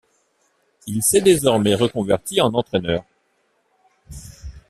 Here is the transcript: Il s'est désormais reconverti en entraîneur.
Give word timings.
Il 0.87 1.03
s'est 1.03 1.21
désormais 1.21 1.75
reconverti 1.75 2.41
en 2.41 2.51
entraîneur. 2.55 3.03